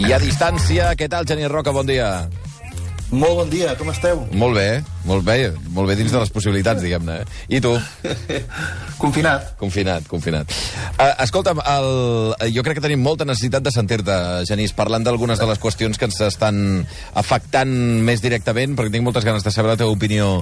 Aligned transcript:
I 0.00 0.14
a 0.16 0.18
distància, 0.20 0.94
què 0.96 1.10
tal, 1.12 1.26
Genís 1.28 1.50
Roca? 1.52 1.74
Bon 1.76 1.84
dia. 1.84 2.24
Molt 3.10 3.34
bon 3.36 3.50
dia, 3.50 3.74
com 3.76 3.90
esteu? 3.90 4.22
Molt 4.38 4.54
bé, 4.56 4.80
molt 5.04 5.26
bé, 5.26 5.50
molt 5.74 5.90
bé 5.90 5.96
dins 5.98 6.12
de 6.14 6.22
les 6.22 6.30
possibilitats, 6.32 6.80
diguem-ne. 6.80 7.18
I 7.52 7.60
tu? 7.60 7.74
Confinat. 9.02 9.50
Confinat, 9.60 10.06
confinat. 10.08 10.54
Uh, 10.94 11.10
escolta'm, 11.26 11.60
el, 11.74 11.90
jo 12.54 12.64
crec 12.64 12.78
que 12.78 12.86
tenim 12.86 13.02
molta 13.04 13.26
necessitat 13.28 13.66
de 13.66 13.74
sentir-te, 13.74 14.16
Genís, 14.48 14.72
parlant 14.78 15.04
d'algunes 15.04 15.42
de 15.42 15.50
les 15.50 15.60
qüestions 15.60 16.00
que 16.00 16.08
ens 16.08 16.20
estan 16.30 16.62
afectant 17.18 17.74
més 18.06 18.24
directament, 18.24 18.78
perquè 18.78 18.94
tinc 18.94 19.04
moltes 19.04 19.26
ganes 19.26 19.44
de 19.44 19.52
saber 19.52 19.74
la 19.74 19.80
teva 19.82 19.92
opinió 19.92 20.38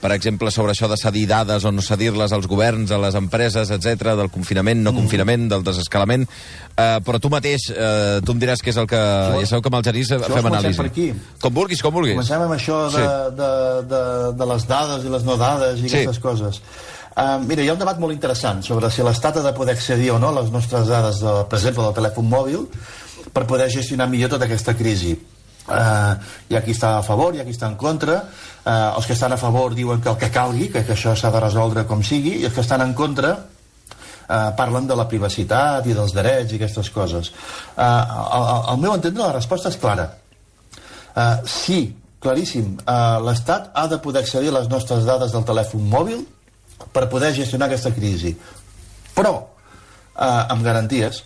per 0.00 0.12
exemple, 0.14 0.50
sobre 0.54 0.72
això 0.72 0.86
de 0.88 0.96
cedir 0.96 1.26
dades 1.26 1.64
o 1.64 1.72
no 1.72 1.82
cedir-les 1.82 2.32
als 2.32 2.46
governs, 2.46 2.90
a 2.94 2.98
les 3.02 3.14
empreses, 3.18 3.70
etc, 3.74 4.14
del 4.18 4.30
confinament, 4.30 4.82
no 4.82 4.92
confinament, 4.94 5.48
del 5.50 5.64
desescalament. 5.66 6.26
Uh, 6.78 7.00
però 7.04 7.18
tu 7.18 7.28
mateix, 7.32 7.68
uh, 7.74 8.20
tu 8.24 8.32
em 8.36 8.38
diràs 8.38 8.62
què 8.62 8.70
és 8.70 8.76
el 8.78 8.86
que... 8.86 8.98
vols- 9.34 9.42
Ja 9.42 9.50
sabeu 9.50 9.62
que 9.62 9.72
amb 9.72 9.78
el 9.80 9.84
Genís 9.88 10.12
fem 10.12 10.46
anàlisi. 10.52 10.76
per 10.78 10.86
aquí? 10.86 11.08
Com 11.42 11.54
vulguis, 11.54 11.82
com 11.82 11.92
vulguis. 11.94 12.14
Comencem 12.14 12.42
amb 12.46 12.54
això 12.54 12.84
de, 12.90 12.98
Sí. 12.98 13.08
de, 13.40 13.50
de, 13.90 14.02
de 14.38 14.46
les 14.52 14.66
dades 14.68 15.04
i 15.04 15.08
les 15.16 15.24
no 15.26 15.36
dades 15.36 15.80
i 15.80 15.88
Sí. 15.88 15.96
aquestes 16.04 16.18
coses. 16.22 16.60
Uh, 17.18 17.40
mira, 17.48 17.64
hi 17.64 17.68
ha 17.68 17.72
un 17.74 17.80
debat 17.80 17.98
molt 17.98 18.14
interessant 18.14 18.62
sobre 18.62 18.90
si 18.94 19.02
l'Estat 19.02 19.38
ha 19.40 19.42
de 19.42 19.52
poder 19.52 19.74
accedir 19.74 20.12
o 20.14 20.18
no 20.22 20.28
a 20.30 20.40
les 20.40 20.52
nostres 20.54 20.86
dades, 20.86 21.18
de, 21.18 21.32
per 21.50 21.58
exemple, 21.58 21.82
del 21.88 21.94
telèfon 21.98 22.28
mòbil, 22.30 22.68
per 23.34 23.42
poder 23.50 23.66
gestionar 23.68 24.06
millor 24.08 24.30
tota 24.30 24.44
aquesta 24.46 24.76
crisi. 24.78 25.16
Uh, 25.68 26.14
hi 26.48 26.56
ha 26.56 26.62
qui 26.64 26.72
està 26.72 26.94
a 26.96 27.02
favor, 27.04 27.34
hi 27.36 27.40
ha 27.42 27.44
qui 27.44 27.52
està 27.52 27.66
en 27.68 27.74
contra 27.76 28.14
uh, 28.22 28.96
els 28.96 29.04
que 29.06 29.12
estan 29.12 29.34
a 29.34 29.36
favor 29.36 29.74
diuen 29.76 30.00
que 30.00 30.08
el 30.08 30.16
que 30.16 30.30
calgui 30.32 30.70
que, 30.72 30.80
que 30.86 30.94
això 30.94 31.12
s'ha 31.14 31.28
de 31.34 31.40
resoldre 31.44 31.84
com 31.84 32.00
sigui 32.02 32.38
i 32.40 32.46
els 32.48 32.54
que 32.56 32.62
estan 32.64 32.80
en 32.86 32.94
contra 32.96 33.34
uh, 33.36 34.50
parlen 34.56 34.86
de 34.88 34.96
la 34.96 35.04
privacitat 35.10 35.84
i 35.84 35.92
dels 35.98 36.14
drets 36.16 36.54
i 36.54 36.56
aquestes 36.56 36.88
coses 36.94 37.32
al- 37.76 38.64
al 38.72 38.80
meu 38.80 38.94
entendre 38.96 39.26
la 39.26 39.34
resposta 39.36 39.68
és 39.68 39.76
clara 39.76 40.08
Uh, 41.18 41.40
sí, 41.50 41.96
claríssim. 42.22 42.76
Uh, 42.86 43.18
L'Estat 43.26 43.72
ha 43.74 43.88
de 43.90 43.96
poder 43.98 44.20
accedir 44.22 44.52
a 44.52 44.58
les 44.60 44.68
nostres 44.70 45.02
dades 45.08 45.32
del 45.34 45.42
telèfon 45.48 45.82
mòbil 45.90 46.20
per 46.94 47.08
poder 47.10 47.32
gestionar 47.34 47.66
aquesta 47.66 47.90
crisi. 47.96 48.30
Però, 49.16 49.32
uh, 49.34 50.44
amb 50.52 50.62
garanties, 50.62 51.24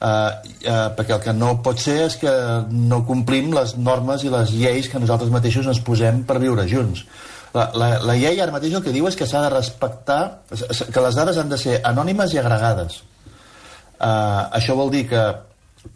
uh, 0.00 0.06
uh, 0.08 0.88
perquè 0.96 1.16
el 1.16 1.24
que 1.24 1.34
no 1.36 1.56
pot 1.64 1.80
ser 1.82 1.98
és 2.06 2.18
que 2.20 2.34
no 2.70 3.02
complim 3.08 3.50
les 3.54 3.76
normes 3.76 4.24
i 4.24 4.32
les 4.32 4.54
lleis 4.54 4.90
que 4.90 5.00
nosaltres 5.02 5.32
mateixos 5.34 5.66
ens 5.66 5.82
posem 5.84 6.22
per 6.28 6.38
viure 6.42 6.66
junts. 6.70 7.04
La, 7.54 7.70
la, 7.74 7.88
la 8.04 8.16
llei 8.18 8.40
ara 8.40 8.52
mateix 8.52 8.76
el 8.76 8.84
que 8.84 8.92
diu 8.94 9.08
és 9.08 9.16
que 9.16 9.26
s'ha 9.26 9.46
de 9.46 9.54
respectar, 9.54 10.20
que 10.52 11.04
les 11.04 11.16
dades 11.16 11.38
han 11.40 11.48
de 11.48 11.58
ser 11.60 11.80
anònimes 11.88 12.34
i 12.34 12.42
agregades. 12.42 13.02
Uh, 13.98 14.46
això 14.54 14.76
vol 14.78 14.92
dir 14.94 15.06
que 15.10 15.24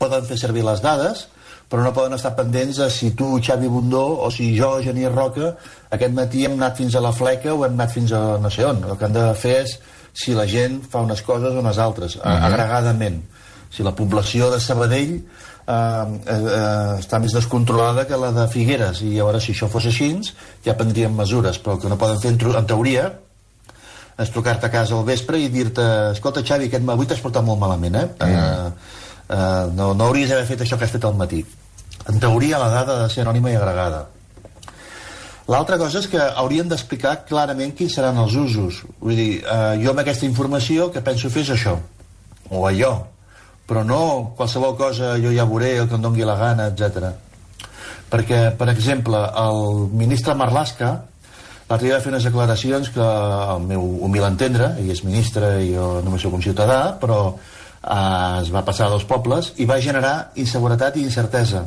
poden 0.01 0.25
fer 0.27 0.39
servir 0.41 0.65
les 0.67 0.81
dades, 0.83 1.27
però 1.73 1.85
no 1.87 1.95
poden 1.97 2.17
estar 2.17 2.35
pendents 2.37 2.83
de 2.83 2.89
si 2.93 3.13
tu, 3.17 3.39
Xavi 3.41 3.69
Bundó, 3.73 4.05
o 4.25 4.31
si 4.31 4.51
jo, 4.59 4.75
Genís 4.85 5.13
Roca, 5.13 5.55
aquest 5.95 6.13
matí 6.17 6.45
hem 6.45 6.59
anat 6.59 6.77
fins 6.83 6.97
a 6.97 7.01
la 7.05 7.15
fleca 7.17 7.55
o 7.55 7.65
hem 7.65 7.79
anat 7.79 7.95
fins 7.95 8.13
a 8.13 8.21
no 8.43 8.51
sé 8.53 8.67
on. 8.69 8.83
El 8.91 8.99
que 9.01 9.09
han 9.09 9.17
de 9.17 9.25
fer 9.41 9.55
és 9.63 9.79
si 10.13 10.37
la 10.37 10.45
gent 10.49 10.83
fa 10.93 11.01
unes 11.07 11.23
coses 11.25 11.57
o 11.57 11.63
unes 11.63 11.79
altres, 11.81 12.17
uh 12.17 12.23
-huh. 12.23 12.45
agregadament. 12.51 13.23
Si 13.73 13.85
la 13.85 13.95
població 13.97 14.51
de 14.53 14.61
Sabadell 14.61 15.17
eh, 15.17 15.73
eh, 15.73 16.37
eh, 16.37 17.01
està 17.01 17.21
més 17.23 17.33
descontrolada 17.33 18.05
que 18.09 18.21
la 18.21 18.33
de 18.37 18.47
Figueres, 18.53 19.01
i 19.03 19.15
llavors 19.17 19.49
si 19.49 19.55
això 19.57 19.71
fos 19.73 19.89
així, 19.89 20.13
ja 20.65 20.77
prendríem 20.79 21.15
mesures, 21.17 21.59
però 21.59 21.79
el 21.79 21.85
que 21.85 21.93
no 21.93 22.01
poden 22.01 22.21
fer 22.21 22.35
en, 22.35 22.41
en 22.61 22.69
teoria 22.69 23.11
és 24.21 24.31
trucar-te 24.31 24.69
a 24.69 24.73
casa 24.73 24.97
al 24.97 25.07
vespre 25.09 25.41
i 25.41 25.49
dir-te 25.53 25.85
escolta 26.13 26.45
Xavi, 26.45 26.69
aquest 26.69 26.89
avui 26.95 27.09
t'has 27.09 27.23
portat 27.25 27.45
molt 27.47 27.61
malament 27.63 27.97
eh? 27.97 28.07
Mm. 28.21 28.35
Uh, 28.37 29.31
uh, 29.33 29.71
no, 29.73 29.93
no 29.97 30.09
hauries 30.09 30.29
d'haver 30.29 30.45
fet 30.51 30.65
això 30.65 30.77
que 30.79 30.85
has 30.85 30.93
fet 30.93 31.07
al 31.09 31.17
matí 31.17 31.41
en 32.11 32.21
teoria 32.21 32.61
la 32.61 32.69
dada 32.69 32.99
ha 32.99 33.07
de 33.07 33.15
ser 33.15 33.25
anònima 33.25 33.55
i 33.55 33.57
agregada 33.57 34.05
L'altra 35.51 35.77
cosa 35.77 35.99
és 35.99 36.07
que 36.07 36.23
haurien 36.23 36.69
d'explicar 36.71 37.25
clarament 37.27 37.73
quins 37.75 37.97
seran 37.99 38.17
els 38.23 38.37
usos. 38.39 38.85
Vull 39.03 39.19
dir, 39.19 39.33
eh, 39.43 39.73
jo 39.83 39.91
amb 39.91 39.99
aquesta 40.01 40.25
informació 40.25 40.87
que 40.95 41.03
penso 41.03 41.31
fer 41.35 41.43
és 41.43 41.51
això, 41.57 41.75
o 42.49 42.63
allò, 42.69 42.93
però 43.67 43.85
no 43.87 44.03
qualsevol 44.37 44.77
cosa 44.77 45.15
jo 45.23 45.33
ja 45.35 45.47
veuré, 45.49 45.77
el 45.79 45.89
que 45.89 45.99
em 45.99 46.05
dongui 46.05 46.27
la 46.29 46.37
gana, 46.41 46.69
etc. 46.73 47.13
Perquè, 48.13 48.43
per 48.59 48.69
exemple, 48.73 49.23
el 49.45 49.89
ministre 49.93 50.37
Marlaska 50.37 50.93
l'altre 51.69 51.87
dia 51.87 51.97
va 51.97 52.05
fer 52.05 52.13
unes 52.13 52.27
declaracions 52.29 52.91
que, 52.93 53.03
al 53.03 53.63
meu 53.65 53.85
humil 54.05 54.27
entendre, 54.29 54.75
ell 54.81 54.91
és 54.93 55.05
ministre 55.07 55.55
i 55.65 55.73
jo 55.73 56.03
només 56.05 56.21
sóc 56.21 56.35
un 56.37 56.45
ciutadà, 56.45 56.99
però 57.01 57.21
eh, 57.33 58.43
es 58.43 58.51
va 58.53 58.65
passar 58.67 58.91
dels 58.93 59.07
pobles 59.09 59.55
i 59.57 59.69
va 59.69 59.81
generar 59.81 60.33
inseguretat 60.43 60.99
i 60.99 61.07
incertesa 61.09 61.65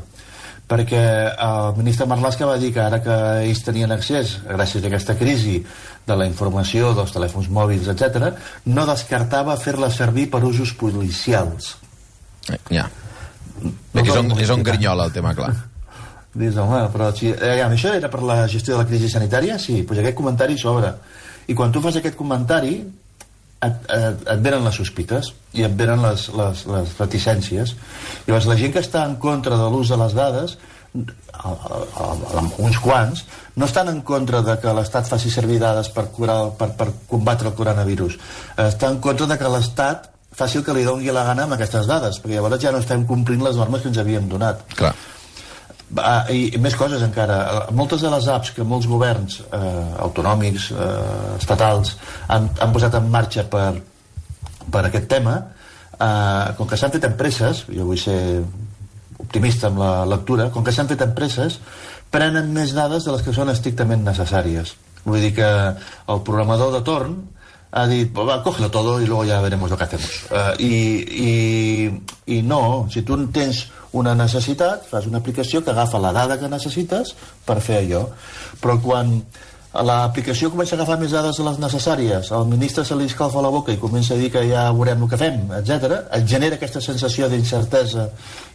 perquè 0.65 1.01
el 1.45 1.75
ministre 1.77 2.07
Marlaska 2.09 2.47
va 2.49 2.57
dir 2.57 2.71
que 2.73 2.81
ara 2.81 3.01
que 3.03 3.15
ells 3.45 3.61
tenien 3.65 3.93
accés, 3.93 4.39
gràcies 4.49 4.83
a 4.83 4.89
aquesta 4.89 5.15
crisi 5.17 5.59
de 6.05 6.17
la 6.17 6.25
informació 6.25 6.93
dels 6.97 7.13
telèfons 7.13 7.49
mòbils, 7.53 7.89
etc, 7.93 8.31
no 8.65 8.85
descartava 8.89 9.57
fer-la 9.61 9.91
servir 9.93 10.29
per 10.33 10.43
usos 10.45 10.73
policials. 10.73 11.75
Ja. 12.69 12.89
Aquí 13.95 14.09
és 14.09 14.17
on, 14.19 14.33
és 14.41 14.51
on 14.53 14.65
grinyola 14.65 15.07
el 15.09 15.15
tema, 15.15 15.33
clar. 15.37 15.53
Dius, 16.39 16.57
home, 16.59 16.81
però 16.91 17.09
si, 17.15 17.29
eh, 17.31 17.61
això 17.63 17.93
era 17.95 18.09
per 18.11 18.21
la 18.27 18.41
gestió 18.51 18.75
de 18.75 18.81
la 18.81 18.89
crisi 18.89 19.07
sanitària? 19.11 19.55
Sí, 19.61 19.79
doncs 19.87 20.01
aquest 20.01 20.17
comentari 20.17 20.57
s'obre. 20.59 20.91
I 21.47 21.55
quan 21.55 21.71
tu 21.71 21.79
fas 21.81 21.95
aquest 21.95 22.17
comentari, 22.19 22.75
et, 23.63 23.89
et, 23.95 24.23
et 24.33 24.41
venen 24.43 24.65
les 24.67 24.77
sospites 24.77 25.31
i 25.55 25.63
et 25.65 25.75
venen 25.79 26.03
les, 26.03 26.27
les, 26.35 26.63
les 26.73 26.95
reticències. 26.99 27.75
Llavors, 28.27 28.49
la 28.51 28.57
gent 28.59 28.73
que 28.75 28.83
està 28.83 29.05
en 29.07 29.15
contra 29.21 29.57
de 29.59 29.69
l'ús 29.71 29.93
de 29.93 29.99
les 30.01 30.17
dades, 30.17 30.57
a, 31.35 31.51
a, 31.51 32.43
uns 32.63 32.79
quants, 32.83 33.25
no 33.55 33.67
estan 33.67 33.91
en 33.91 34.01
contra 34.07 34.41
de 34.45 34.57
que 34.61 34.73
l'Estat 34.75 35.09
faci 35.11 35.31
servir 35.31 35.59
dades 35.63 35.89
per, 35.95 36.07
curar, 36.15 36.39
per, 36.59 36.71
per 36.77 36.89
combatre 37.09 37.51
el 37.51 37.57
coronavirus. 37.57 38.19
Està 38.67 38.91
en 38.91 38.99
contra 39.03 39.27
de 39.31 39.39
que 39.39 39.51
l'Estat 39.51 40.11
faci 40.35 40.59
el 40.59 40.65
que 40.67 40.75
li 40.75 40.85
doni 40.85 41.11
la 41.15 41.25
gana 41.27 41.45
amb 41.45 41.55
aquestes 41.55 41.87
dades, 41.87 42.19
perquè 42.21 42.37
llavors 42.37 42.61
ja 42.61 42.73
no 42.75 42.81
estem 42.83 43.05
complint 43.07 43.43
les 43.45 43.59
normes 43.59 43.83
que 43.83 43.91
ens 43.91 43.99
havíem 44.01 44.27
donat. 44.31 44.65
Clar. 44.75 44.93
Ah, 46.01 46.25
i, 46.33 46.49
I 46.55 46.59
més 46.59 46.75
coses 46.75 47.03
encara. 47.05 47.67
Moltes 47.77 48.01
de 48.03 48.11
les 48.11 48.27
apps 48.33 48.51
que 48.55 48.65
molts 48.67 48.87
governs 48.89 49.39
eh, 49.45 50.03
autonòmics, 50.03 50.71
eh, 50.73 51.35
estatals, 51.37 51.95
han, 52.27 52.49
han 52.59 52.73
posat 52.73 52.97
en 52.99 53.11
marxa 53.13 53.45
per, 53.51 53.69
per 54.71 54.85
aquest 54.87 55.07
tema, 55.11 55.37
eh, 55.95 56.55
com 56.57 56.67
que 56.67 56.79
s'han 56.79 56.95
fet 56.95 57.05
empreses, 57.07 57.65
jo 57.69 57.87
vull 57.91 58.01
ser 58.01 58.19
optimista 59.21 59.69
amb 59.69 59.79
la 59.79 59.91
lectura, 60.09 60.49
com 60.51 60.65
que 60.65 60.73
s'han 60.75 60.89
fet 60.89 61.05
empreses, 61.05 61.59
prenen 62.11 62.51
més 62.53 62.73
dades 62.75 63.05
de 63.05 63.13
les 63.13 63.23
que 63.23 63.33
són 63.35 63.53
estrictament 63.53 64.03
necessàries. 64.05 64.75
Vull 65.05 65.21
dir 65.21 65.35
que 65.37 65.47
el 65.47 66.21
programador 66.25 66.73
de 66.73 66.81
torn 66.85 67.17
ha 67.75 67.87
dit, 67.87 68.11
"Pues 68.13 68.25
va, 68.25 68.41
cógelo 68.41 68.71
todo 68.71 69.01
y 69.01 69.05
luego 69.05 69.25
ya 69.25 69.41
veremos 69.41 69.69
lo 69.69 69.77
que 69.77 69.83
hacemos. 69.83 70.09
Uh, 70.31 70.55
i, 70.61 70.73
i, 72.25 72.35
I 72.37 72.41
no, 72.41 72.87
si 72.89 73.01
tu 73.01 73.17
tens 73.27 73.67
una 73.91 74.15
necessitat, 74.15 74.85
fas 74.87 75.05
una 75.07 75.17
aplicació 75.17 75.61
que 75.61 75.71
agafa 75.71 75.99
la 75.99 76.13
dada 76.13 76.39
que 76.39 76.47
necessites 76.47 77.15
per 77.45 77.59
fer 77.59 77.81
allò. 77.83 78.05
Però 78.61 78.77
quan 78.79 79.11
l'aplicació 79.73 80.49
comença 80.53 80.75
a 80.75 80.79
agafar 80.79 80.97
més 81.01 81.11
dades 81.11 81.35
de 81.35 81.43
les 81.43 81.59
necessàries, 81.59 82.31
al 82.31 82.47
ministre 82.47 82.85
se 82.85 82.95
li 82.95 83.09
escalfa 83.11 83.43
la 83.43 83.51
boca 83.51 83.73
i 83.75 83.81
comença 83.81 84.13
a 84.13 84.17
dir 84.17 84.31
que 84.31 84.45
ja 84.47 84.69
veurem 84.71 85.03
el 85.03 85.09
que 85.11 85.19
fem, 85.19 85.41
etc, 85.59 85.99
et 86.15 86.29
genera 86.31 86.55
aquesta 86.55 86.79
sensació 86.79 87.27
d'incertesa 87.27 88.07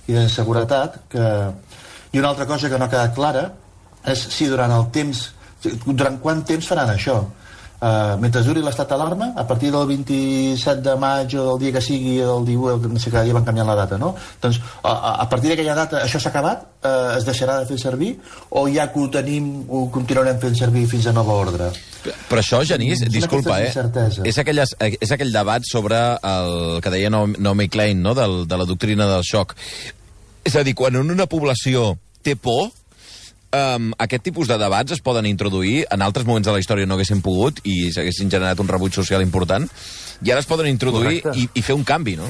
i 0.06 0.16
d'inseguretat 0.16 0.96
que... 1.12 1.26
I 2.12 2.18
una 2.18 2.32
altra 2.32 2.46
cosa 2.46 2.70
que 2.70 2.78
no 2.78 2.88
ha 2.88 2.90
quedat 2.90 3.12
clara 3.14 3.44
és 4.08 4.24
si 4.32 4.48
durant 4.48 4.72
el 4.72 4.88
temps 4.90 5.28
durant 5.84 6.16
quant 6.24 6.40
temps 6.48 6.66
faran 6.66 6.88
això 6.90 7.20
uh, 7.80 8.16
mentre 8.20 8.42
duri 8.46 8.62
l'estat 8.62 8.88
d'alarma 8.88 9.32
a 9.36 9.44
partir 9.48 9.70
del 9.72 9.86
27 9.88 10.80
de 10.84 10.94
maig 11.00 11.34
o 11.36 11.44
del 11.50 11.58
dia 11.64 11.72
que 11.72 11.80
sigui 11.84 12.16
del 12.18 12.44
18, 12.46 12.88
no 12.88 12.98
sé 13.00 13.10
cada 13.10 13.24
dia 13.24 13.34
van 13.36 13.44
canviant 13.44 13.68
la 13.68 13.74
data 13.78 13.98
no? 13.98 14.14
doncs 14.42 14.60
a, 14.82 14.92
a- 14.92 15.28
partir 15.30 15.50
d'aquella 15.52 15.74
data 15.74 16.02
això 16.04 16.18
s'ha 16.20 16.30
acabat, 16.32 16.64
uh, 16.84 17.16
es 17.18 17.24
deixarà 17.28 17.60
de 17.60 17.66
fer 17.70 17.78
servir 17.78 18.14
o 18.50 18.66
ja 18.68 18.88
que 18.92 19.00
ho 19.00 19.08
tenim 19.10 19.64
ho 19.68 19.86
continuarem 19.92 20.38
fent 20.42 20.56
servir 20.58 20.86
fins 20.90 21.06
a 21.06 21.12
nova 21.16 21.32
ordre 21.38 21.70
Però 22.30 22.40
això, 22.40 22.62
Genís, 22.64 23.02
Mm, 23.04 23.10
disculpa, 23.12 23.58
eh? 23.60 23.66
incerteses. 23.68 24.24
És, 24.24 24.38
aquelles, 24.40 24.70
és 24.80 25.10
aquell 25.12 25.32
debat 25.34 25.60
sobre 25.68 25.98
el 26.24 26.80
que 26.80 26.88
deia 26.94 27.10
Naomi 27.12 27.36
Naomi 27.38 27.66
Klein, 27.68 28.00
no?, 28.00 28.14
del, 28.16 28.46
de 28.48 28.56
la 28.56 28.64
doctrina 28.64 29.04
del 29.10 29.20
xoc. 29.22 29.52
És 30.48 30.56
a 30.56 30.62
dir, 30.64 30.72
quan 30.74 30.96
en 30.96 31.10
una 31.12 31.26
població 31.28 31.98
té 32.24 32.36
por, 32.40 32.70
um, 33.54 33.90
aquest 33.98 34.24
tipus 34.26 34.48
de 34.50 34.58
debats 34.60 34.94
es 34.96 35.02
poden 35.04 35.26
introduir, 35.26 35.84
en 35.90 36.02
altres 36.02 36.26
moments 36.26 36.48
de 36.48 36.54
la 36.54 36.60
història 36.62 36.88
no 36.88 36.96
haguessin 36.96 37.22
pogut 37.24 37.60
i 37.64 37.90
s'haguessin 37.94 38.30
generat 38.30 38.60
un 38.62 38.70
rebuig 38.70 38.94
social 38.94 39.22
important, 39.24 39.66
i 40.22 40.30
ara 40.30 40.42
es 40.42 40.48
poden 40.48 40.68
introduir 40.70 41.20
Correcte. 41.22 41.38
i, 41.40 41.48
i 41.60 41.64
fer 41.66 41.76
un 41.78 41.84
canvi, 41.84 42.16
no? 42.20 42.28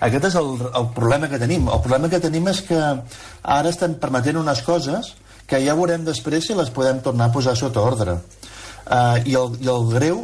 Aquest 0.00 0.28
és 0.30 0.36
el, 0.38 0.52
el 0.78 0.90
problema 0.94 1.26
que 1.30 1.40
tenim. 1.42 1.66
El 1.66 1.80
problema 1.82 2.10
que 2.10 2.20
tenim 2.22 2.46
és 2.52 2.62
que 2.66 2.78
ara 2.78 3.70
estem 3.72 3.96
permetent 3.98 4.38
unes 4.38 4.62
coses 4.62 5.14
que 5.48 5.58
ja 5.64 5.74
veurem 5.74 6.04
després 6.06 6.46
si 6.46 6.54
les 6.54 6.70
podem 6.70 7.00
tornar 7.02 7.30
a 7.30 7.34
posar 7.34 7.56
sota 7.58 7.82
ordre. 7.82 8.18
Uh, 8.86 9.18
i, 9.26 9.34
el, 9.34 9.56
I 9.64 9.70
el 9.72 9.88
greu, 9.90 10.20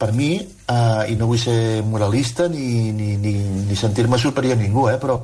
per 0.00 0.12
mi, 0.16 0.38
uh, 0.40 1.04
i 1.10 1.18
no 1.18 1.28
vull 1.28 1.40
ser 1.42 1.84
moralista 1.84 2.48
ni, 2.48 2.88
ni, 2.96 3.16
ni, 3.20 3.34
ni 3.68 3.76
sentir-me 3.76 4.18
superior 4.18 4.56
a 4.56 4.62
ningú, 4.62 4.88
eh, 4.88 4.96
però 5.02 5.18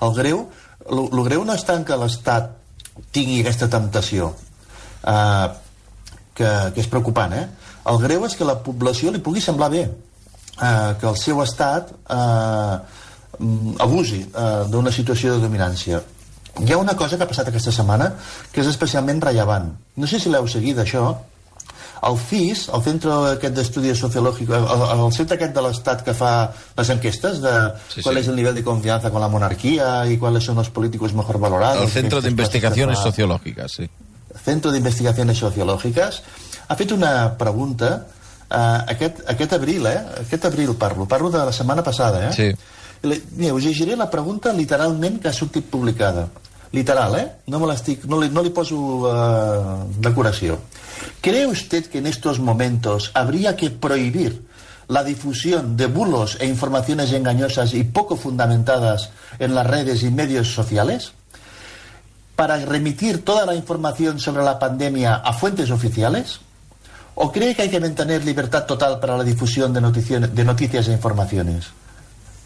El 0.00 0.14
greu, 0.16 0.38
el 0.88 1.22
greu 1.26 1.44
no 1.44 1.52
és 1.52 1.64
tant 1.68 1.82
que 1.84 1.96
l'Estat 2.00 2.59
tingui 3.12 3.40
aquesta 3.40 3.68
temptació, 3.72 4.30
eh, 5.04 5.48
que, 6.34 6.50
que 6.74 6.80
és 6.84 6.90
preocupant, 6.90 7.34
eh? 7.36 7.46
El 7.90 7.98
greu 8.02 8.24
és 8.26 8.36
que 8.36 8.46
la 8.48 8.58
població 8.64 9.12
li 9.12 9.22
pugui 9.24 9.42
semblar 9.44 9.70
bé, 9.72 9.84
eh, 9.86 10.90
que 11.00 11.08
el 11.08 11.18
seu 11.20 11.40
estat 11.42 11.92
eh, 11.92 12.76
abusi 13.86 14.22
eh, 14.24 14.64
d'una 14.70 14.92
situació 14.92 15.36
de 15.36 15.44
dominància. 15.46 16.02
Hi 16.60 16.72
ha 16.72 16.78
una 16.80 16.96
cosa 16.98 17.16
que 17.16 17.24
ha 17.24 17.30
passat 17.30 17.48
aquesta 17.48 17.72
setmana 17.72 18.10
que 18.52 18.60
és 18.60 18.68
especialment 18.68 19.22
rellevant. 19.22 19.70
No 19.96 20.08
sé 20.10 20.18
si 20.20 20.32
l'heu 20.32 20.48
seguit, 20.50 20.78
això. 20.82 21.06
El 22.08 22.16
CIS, 22.16 22.68
el 22.72 22.82
Centre 22.84 23.16
aquest 23.34 23.56
d'Estudis 23.56 24.00
Sociològics, 24.00 24.52
el, 24.56 24.84
el 24.94 25.10
centre 25.12 25.36
aquest 25.36 25.52
de 25.56 25.64
l'Estat 25.66 26.04
que 26.06 26.14
fa 26.16 26.32
les 26.78 26.92
enquestes 26.94 27.42
de 27.42 27.52
sí, 27.92 28.00
qual 28.00 28.16
sí. 28.16 28.22
és 28.22 28.30
el 28.32 28.38
nivell 28.40 28.56
de 28.56 28.64
confiança 28.64 29.10
con 29.12 29.20
la 29.20 29.28
monarquia 29.28 29.90
i 30.08 30.16
quals 30.20 30.48
són 30.48 30.62
els 30.62 30.72
polítics 30.72 31.12
mejor 31.18 31.40
valorados. 31.42 31.84
El 31.84 31.92
Centre 31.92 32.22
d'Investigacions 32.24 32.96
fa... 32.96 33.10
Sociològiques, 33.10 33.76
sí. 33.82 33.90
Centro 34.46 34.72
d'Investigacions 34.72 35.44
Sociològiques 35.44 36.22
ha 36.70 36.78
fet 36.78 36.96
una 36.96 37.12
pregunta 37.36 37.92
uh, 38.00 38.80
aquest, 38.88 39.24
aquest 39.28 39.56
abril, 39.58 39.88
eh? 39.90 39.98
Aquest 40.24 40.46
abril 40.48 40.72
parlo, 40.80 41.08
parlo 41.10 41.30
de 41.34 41.44
la 41.44 41.52
setmana 41.52 41.84
passada, 41.84 42.28
eh? 42.28 42.32
Sí. 42.32 42.52
Mira, 43.02 43.54
us 43.54 43.64
llegiré 43.64 43.96
la 43.96 44.10
pregunta 44.12 44.52
literalment 44.52 45.20
que 45.20 45.28
ha 45.28 45.36
sortit 45.36 45.68
publicada. 45.72 46.28
Literal, 46.72 47.18
¿eh? 47.18 47.32
No, 47.48 47.58
me 47.58 47.66
no, 47.66 48.20
li, 48.20 48.28
no 48.30 48.42
li 48.42 48.50
poso 48.50 49.10
decoració. 49.98 50.60
¿Cree 51.20 51.46
usted 51.46 51.86
que 51.86 51.98
en 51.98 52.06
estos 52.06 52.38
momentos 52.38 53.10
habría 53.14 53.56
que 53.56 53.70
prohibir 53.70 54.46
la 54.86 55.02
difusión 55.02 55.76
de 55.76 55.86
bulos 55.86 56.36
e 56.40 56.46
informaciones 56.46 57.12
engañosas 57.12 57.74
y 57.74 57.82
poco 57.82 58.16
fundamentadas 58.16 59.10
en 59.38 59.54
las 59.54 59.66
redes 59.66 60.02
y 60.04 60.10
medios 60.10 60.54
sociales? 60.54 61.12
¿Para 62.36 62.56
remitir 62.58 63.24
toda 63.24 63.46
la 63.46 63.54
información 63.54 64.20
sobre 64.20 64.44
la 64.44 64.58
pandemia 64.58 65.16
a 65.16 65.32
fuentes 65.32 65.70
oficiales? 65.70 66.38
¿O 67.16 67.32
cree 67.32 67.54
que 67.54 67.62
hay 67.62 67.68
que 67.68 67.80
mantener 67.80 68.24
libertad 68.24 68.64
total 68.64 69.00
para 69.00 69.18
la 69.18 69.24
difusión 69.24 69.72
de, 69.72 69.80
de 69.80 70.44
noticias 70.44 70.86
e 70.86 70.92
informaciones? 70.92 71.79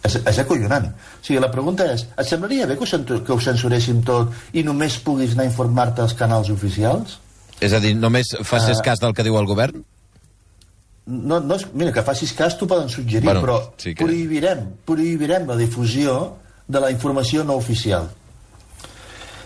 És, 0.05 0.19
és 0.21 0.39
acollonant. 0.43 0.91
O 0.93 1.25
sigui, 1.25 1.41
la 1.41 1.51
pregunta 1.53 1.87
és, 1.89 2.05
et 2.21 2.29
semblaria 2.29 2.69
bé 2.69 2.77
que 2.77 2.85
ho, 2.85 3.03
que 3.25 3.33
ho 3.33 3.41
censuréssim 3.41 4.03
tot 4.05 4.35
i 4.53 4.65
només 4.67 4.99
puguis 5.05 5.33
anar 5.33 5.47
a 5.47 5.49
informar-te 5.49 6.05
als 6.05 6.13
canals 6.19 6.51
oficials? 6.53 7.19
És 7.65 7.73
a 7.73 7.81
dir, 7.81 7.95
només 7.97 8.35
facis 8.45 8.81
uh, 8.81 8.85
cas 8.85 9.01
del 9.01 9.15
que 9.17 9.25
diu 9.25 9.39
el 9.41 9.49
govern? 9.49 9.81
No, 11.07 11.39
no, 11.41 11.57
mira, 11.73 11.93
que 11.93 12.05
facis 12.05 12.35
cas 12.37 12.57
t'ho 12.59 12.69
poden 12.69 12.91
suggerir, 12.93 13.25
bueno, 13.31 13.45
però 13.45 13.57
sí 13.81 13.95
que... 13.95 14.05
prohibirem, 14.05 14.67
prohibirem 14.89 15.49
la 15.49 15.57
difusió 15.61 16.35
de 16.69 16.85
la 16.85 16.93
informació 16.93 17.45
no 17.45 17.57
oficial. 17.61 18.11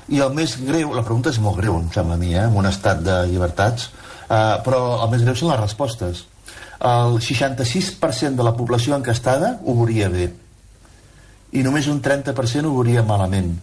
I 0.08 0.22
el 0.24 0.34
més 0.34 0.56
greu, 0.64 0.90
la 0.96 1.04
pregunta 1.06 1.30
és 1.30 1.38
molt 1.42 1.58
greu, 1.60 1.78
em 1.78 1.86
sembla 1.94 2.16
a 2.18 2.20
mi, 2.20 2.32
eh, 2.34 2.46
en 2.48 2.58
un 2.58 2.66
estat 2.66 3.02
de 3.04 3.20
llibertats, 3.30 3.92
uh, 4.26 4.58
però 4.66 4.82
el 5.04 5.14
més 5.14 5.22
greu 5.22 5.38
són 5.38 5.52
les 5.52 5.62
respostes. 5.62 6.26
El 6.78 7.18
66% 7.22 8.38
de 8.38 8.46
la 8.46 8.54
població 8.58 8.98
encastada 8.98 9.56
ho 9.66 9.78
veuria 9.78 10.10
bé 10.10 10.28
i 11.52 11.62
només 11.64 11.88
un 11.88 12.00
30% 12.04 12.68
ho 12.68 12.74
veuria 12.74 13.04
malament. 13.06 13.54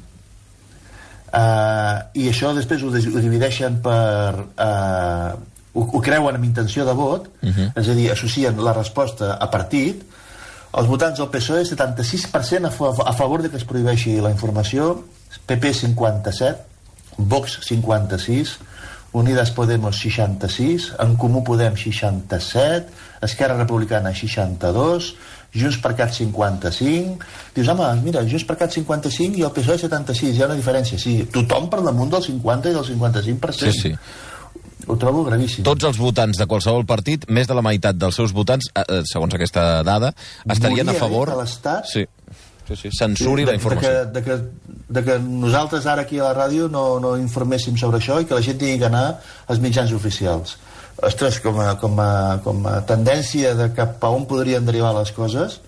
Uh, 1.35 1.99
I 2.15 2.29
això 2.31 2.53
després 2.55 2.83
ho, 2.83 2.89
ho 2.89 3.23
divideixen 3.23 3.81
per... 3.83 4.45
Uh, 4.55 5.35
ho, 5.75 5.83
ho 5.83 6.01
creuen 6.01 6.37
amb 6.37 6.47
intenció 6.47 6.85
de 6.87 6.93
vot, 6.95 7.27
uh 7.27 7.49
-huh. 7.49 7.71
és 7.75 7.89
a 7.89 7.93
dir, 7.93 8.11
associen 8.11 8.63
la 8.63 8.73
resposta 8.73 9.33
a 9.33 9.49
partit. 9.51 10.05
Els 10.71 10.87
votants 10.87 11.19
del 11.19 11.29
PSOE, 11.29 11.63
76% 11.63 12.65
a, 12.65 12.71
fa 12.71 13.03
a 13.05 13.13
favor 13.13 13.41
de 13.41 13.49
que 13.49 13.57
es 13.57 13.65
prohibeixi 13.65 14.21
la 14.21 14.29
informació, 14.29 15.03
PP 15.45 15.73
57, 15.73 16.57
Vox 17.17 17.59
56, 17.63 18.59
Unides 19.11 19.51
Podemos 19.51 19.97
66, 19.97 20.93
En 20.99 21.15
Comú 21.15 21.43
Podem 21.43 21.75
67, 21.75 22.91
Esquerra 23.21 23.55
Republicana 23.55 24.13
62, 24.13 25.15
Junts 25.55 25.79
per 25.81 25.93
Cat 25.95 26.13
55... 26.13 27.17
Dius, 27.55 27.71
home, 27.71 27.87
mira, 28.03 28.23
Junts 28.27 28.45
per 28.47 28.57
Cat 28.59 28.75
55 28.75 29.39
i 29.39 29.45
el 29.47 29.53
PSOE 29.55 29.79
76, 29.85 30.35
hi 30.35 30.43
ha 30.43 30.49
una 30.49 30.57
diferència. 30.59 30.99
Sí, 31.01 31.17
tothom 31.31 31.69
per 31.71 31.81
damunt 31.85 32.11
del 32.11 32.23
50 32.25 32.71
i 32.71 32.75
del 32.75 32.87
55%. 32.89 33.71
Sí, 33.71 33.73
sí. 33.79 33.93
Ho 34.85 34.97
trobo 35.01 35.23
gravíssim. 35.25 35.63
Tots 35.65 35.87
els 35.87 35.97
votants 35.97 36.37
de 36.37 36.45
qualsevol 36.49 36.85
partit, 36.85 37.23
més 37.33 37.47
de 37.49 37.55
la 37.57 37.63
meitat 37.65 37.97
dels 37.97 38.19
seus 38.19 38.35
votants, 38.35 38.67
eh, 38.75 38.83
eh 38.99 39.01
segons 39.09 39.33
aquesta 39.33 39.81
dada, 39.87 40.11
estarien 40.45 40.85
Volia 40.85 40.97
a 40.99 41.05
favor... 41.07 41.31
Que 41.31 41.39
l'Estat... 41.41 41.89
Sí. 41.93 42.05
Sí, 42.65 42.75
sí, 42.75 42.89
censuri 42.97 43.43
sí, 43.43 43.45
de, 43.45 43.51
la 43.51 43.57
informació. 43.59 43.89
De 44.09 44.21
que, 44.25 44.35
de, 44.35 44.43
que, 44.43 44.85
de 44.97 45.03
que 45.05 45.17
nosaltres 45.21 45.85
ara 45.85 46.01
aquí 46.01 46.17
a 46.17 46.31
la 46.31 46.33
ràdio 46.33 46.65
no, 46.73 46.99
no 46.99 47.11
informéssim 47.21 47.77
sobre 47.77 47.99
això 48.01 48.17
i 48.21 48.25
que 48.25 48.33
la 48.33 48.41
gent 48.41 48.57
tingui 48.57 48.79
que 48.81 48.87
anar 48.89 49.19
als 49.45 49.61
mitjans 49.61 49.93
oficials 49.93 50.55
ostres, 51.03 51.39
com 51.43 51.59
a, 51.59 51.75
com 51.81 51.99
a, 51.99 52.39
com 52.43 52.65
a 52.69 52.79
tendència 52.87 53.55
de 53.57 53.71
cap 53.75 54.03
a 54.03 54.11
on 54.15 54.27
podrien 54.29 54.65
derivar 54.65 54.93
les 54.97 55.11
coses, 55.15 55.59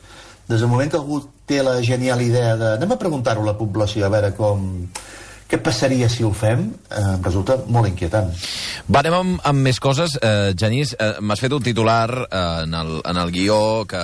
des 0.48 0.62
del 0.62 0.72
moment 0.72 0.92
que 0.92 1.00
algú 1.00 1.22
té 1.48 1.62
la 1.64 1.82
genial 1.84 2.22
idea 2.24 2.56
de... 2.60 2.74
Anem 2.78 2.96
a 2.96 3.00
preguntar-ho 3.00 3.44
a 3.44 3.52
la 3.52 3.58
població, 3.60 4.06
a 4.08 4.14
veure 4.14 4.34
com... 4.38 4.68
Què 5.48 5.56
passaria 5.64 6.10
si 6.12 6.26
ho 6.28 6.34
fem? 6.36 6.66
Eh, 6.92 7.02
resulta 7.24 7.56
molt 7.72 7.88
inquietant. 7.88 8.34
Va, 8.92 9.00
anem 9.00 9.14
amb, 9.16 9.38
amb 9.48 9.64
més 9.64 9.80
coses. 9.80 10.18
Eh, 10.20 10.52
Genís, 10.60 10.92
eh, 11.00 11.22
m'has 11.24 11.40
fet 11.40 11.56
un 11.56 11.64
titular 11.64 12.10
eh, 12.26 12.42
en, 12.66 12.76
el, 12.76 12.98
en 13.00 13.22
el 13.24 13.32
guió 13.32 13.62
que, 13.88 14.04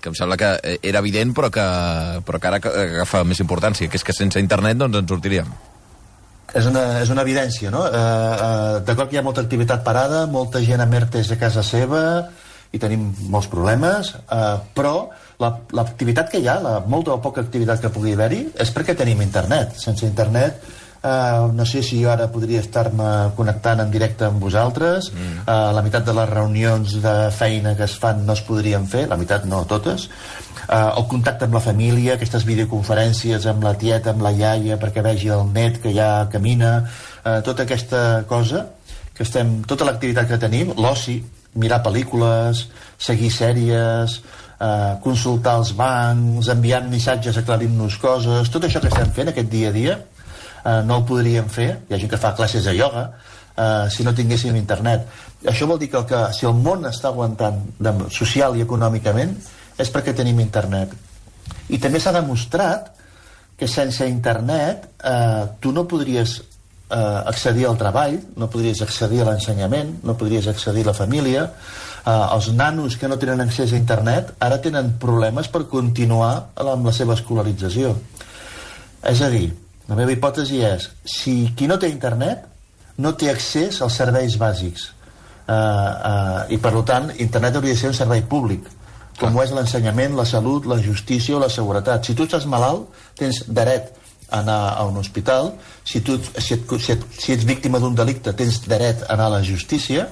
que 0.00 0.08
em 0.08 0.16
sembla 0.16 0.40
que 0.40 0.54
era 0.80 1.04
evident, 1.04 1.36
però 1.36 1.52
que, 1.52 1.66
però 2.24 2.40
que 2.40 2.48
ara 2.48 2.62
agafa 2.72 3.20
més 3.28 3.44
importància, 3.44 3.92
que 3.92 4.00
és 4.00 4.06
que 4.08 4.16
sense 4.16 4.40
internet 4.40 4.80
doncs, 4.80 5.02
ens 5.02 5.12
sortiríem 5.12 5.52
és 6.56 6.66
una, 6.68 6.84
és 7.02 7.10
una 7.12 7.24
evidència, 7.26 7.70
no? 7.74 7.84
Eh, 7.86 8.00
eh, 8.00 8.80
D'acord 8.86 9.10
que 9.10 9.18
hi 9.18 9.20
ha 9.20 9.26
molta 9.26 9.44
activitat 9.44 9.84
parada, 9.84 10.24
molta 10.30 10.62
gent 10.64 10.80
amb 10.84 10.96
ERTES 11.00 11.34
a 11.34 11.40
casa 11.40 11.64
seva 11.66 12.02
i 12.72 12.80
tenim 12.80 13.08
molts 13.32 13.48
problemes, 13.52 14.14
eh, 14.16 14.56
però 14.76 15.08
l'activitat 15.38 16.26
la, 16.26 16.30
que 16.32 16.40
hi 16.42 16.48
ha, 16.48 16.58
la 16.64 16.74
molta 16.86 17.14
o 17.14 17.20
poca 17.24 17.44
activitat 17.44 17.84
que 17.84 17.92
pugui 17.92 18.16
haver-hi, 18.16 18.42
és 18.64 18.72
perquè 18.74 18.96
tenim 18.96 19.22
internet. 19.24 19.76
Sense 19.80 20.06
internet 20.08 20.64
Uh, 20.98 21.52
no 21.54 21.62
sé 21.62 21.78
si 21.86 22.00
jo 22.02 22.10
ara 22.10 22.26
podria 22.34 22.58
estar-me 22.58 23.30
connectant 23.36 23.78
en 23.84 23.90
directe 23.90 24.26
amb 24.26 24.42
vosaltres. 24.42 25.12
Mm. 25.14 25.44
uh, 25.44 25.70
la 25.76 25.82
meitat 25.86 26.04
de 26.04 26.14
les 26.16 26.28
reunions 26.30 26.96
de 27.04 27.14
feina 27.30 27.76
que 27.78 27.86
es 27.86 27.94
fan 28.02 28.24
no 28.26 28.34
es 28.34 28.42
podrien 28.42 28.88
fer 28.90 29.06
la 29.06 29.16
meitat 29.20 29.46
no, 29.46 29.62
totes. 29.70 30.08
Uh, 30.66 30.98
el 30.98 31.06
contacte 31.08 31.46
amb 31.46 31.54
la 31.54 31.62
família, 31.62 32.16
aquestes 32.16 32.44
videoconferències 32.48 33.46
amb 33.46 33.62
la 33.62 33.76
tieta, 33.78 34.10
amb 34.10 34.26
la 34.26 34.34
iaia 34.34 34.76
perquè 34.82 35.04
vegi 35.06 35.30
el 35.30 35.46
net 35.54 35.78
que 35.84 35.94
ja 35.94 36.26
camina. 36.32 36.74
Uh, 37.22 37.38
tota 37.46 37.62
aquesta 37.62 38.24
cosa 38.26 38.66
que 39.14 39.22
estem, 39.22 39.62
tota 39.70 39.86
l'activitat 39.86 40.26
que 40.26 40.38
tenim 40.38 40.74
l'oci, 40.76 41.20
mirar 41.58 41.80
pel·lícules 41.86 42.66
seguir 42.98 43.30
sèries 43.32 44.18
uh, 44.58 44.98
consultar 45.04 45.56
els 45.62 45.72
bancs 45.78 46.50
enviant 46.52 46.86
missatges 46.90 47.38
aclarint-nos 47.40 47.98
coses 48.02 48.50
tot 48.52 48.66
això 48.66 48.82
que 48.82 48.90
estem 48.90 49.10
fent 49.16 49.32
aquest 49.32 49.50
dia 49.52 49.72
a 49.72 49.74
dia 49.74 49.98
eh, 50.64 50.82
no 50.84 51.00
el 51.00 51.06
podríem 51.08 51.48
fer, 51.52 51.70
hi 51.88 51.94
ha 51.94 52.00
gent 52.00 52.10
que 52.12 52.20
fa 52.20 52.34
classes 52.36 52.64
de 52.64 52.74
ioga, 52.76 53.08
eh, 53.56 53.86
si 53.90 54.04
no 54.06 54.14
tinguéssim 54.14 54.56
internet. 54.56 55.06
Això 55.46 55.66
vol 55.70 55.78
dir 55.78 55.90
que, 55.90 55.98
el 55.98 56.06
que 56.08 56.22
si 56.34 56.46
el 56.46 56.54
món 56.54 56.86
està 56.88 57.12
aguantant 57.12 57.60
de, 57.78 57.94
social 58.14 58.56
i 58.56 58.64
econòmicament 58.66 59.34
és 59.78 59.90
perquè 59.94 60.14
tenim 60.16 60.40
internet. 60.42 60.94
I 61.68 61.78
també 61.78 62.00
s'ha 62.00 62.14
demostrat 62.16 62.94
que 63.58 63.68
sense 63.68 64.06
internet 64.06 64.86
eh, 65.02 65.44
tu 65.60 65.72
no 65.74 65.86
podries 65.90 66.38
eh, 66.38 67.20
accedir 67.26 67.66
al 67.66 67.78
treball, 67.78 68.18
no 68.36 68.48
podries 68.50 68.82
accedir 68.82 69.22
a 69.22 69.30
l'ensenyament, 69.30 69.98
no 70.06 70.16
podries 70.18 70.46
accedir 70.50 70.86
a 70.86 70.92
la 70.92 70.96
família, 70.96 71.46
eh, 71.48 72.10
els 72.10 72.52
nanos 72.54 72.96
que 72.96 73.10
no 73.10 73.18
tenen 73.18 73.42
accés 73.44 73.72
a 73.72 73.80
internet 73.80 74.34
ara 74.38 74.60
tenen 74.62 74.94
problemes 75.02 75.50
per 75.50 75.66
continuar 75.70 76.32
amb 76.54 76.86
la 76.86 76.94
seva 76.94 77.18
escolarització. 77.18 77.96
És 79.06 79.22
a 79.22 79.30
dir, 79.30 79.50
la 79.88 79.96
meva 79.96 80.12
hipòtesi 80.12 80.60
és, 80.68 80.88
si 81.08 81.34
qui 81.56 81.68
no 81.68 81.78
té 81.80 81.88
internet 81.88 82.44
no 83.00 83.14
té 83.16 83.30
accés 83.32 83.80
als 83.84 83.96
serveis 84.00 84.36
bàsics, 84.40 84.88
uh, 85.48 85.54
uh, 85.54 86.40
i 86.52 86.58
per 86.60 86.74
tant 86.84 87.12
internet 87.16 87.56
hauria 87.56 87.76
de 87.76 87.80
ser 87.80 87.92
un 87.92 87.96
servei 87.96 88.24
públic, 88.28 88.66
com 89.18 89.34
ho 89.34 89.42
és 89.42 89.54
l'ensenyament, 89.54 90.14
la 90.14 90.26
salut, 90.28 90.66
la 90.70 90.78
justícia 90.82 91.36
o 91.36 91.40
la 91.42 91.50
seguretat. 91.50 92.04
Si 92.06 92.14
tu 92.14 92.28
estàs 92.28 92.46
malalt, 92.46 92.86
tens 93.18 93.42
dret 93.48 93.90
a 94.28 94.42
anar 94.42 94.60
a 94.76 94.84
un 94.86 94.98
hospital, 95.00 95.54
si, 95.82 96.02
tu, 96.06 96.18
si, 96.36 96.54
et, 96.54 96.74
si, 96.78 96.92
et, 96.94 97.06
si 97.18 97.34
ets 97.34 97.46
víctima 97.48 97.80
d'un 97.82 97.96
delicte, 97.98 98.34
tens 98.36 98.60
dret 98.68 99.02
a 99.06 99.14
anar 99.16 99.30
a 99.30 99.36
la 99.38 99.42
justícia, 99.42 100.06